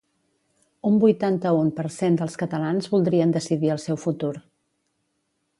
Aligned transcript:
Un 0.89 0.95
vuitanta-un 1.03 1.69
per 1.81 1.85
cent 1.97 2.17
dels 2.21 2.39
catalans 2.45 2.91
voldrien 2.97 3.37
decidir 3.39 3.73
el 3.77 3.83
seu 3.87 4.03
futur 4.09 4.35